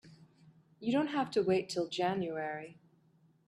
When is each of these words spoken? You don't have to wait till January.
You 0.79 0.91
don't 0.91 1.09
have 1.09 1.29
to 1.29 1.43
wait 1.43 1.69
till 1.69 1.87
January. 1.87 2.79